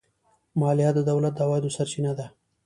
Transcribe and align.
مالیه 0.59 0.91
د 0.95 0.99
دولت 1.09 1.33
د 1.35 1.39
عوایدو 1.45 1.73
سرچینه 1.75 2.11
ده. 2.19 2.27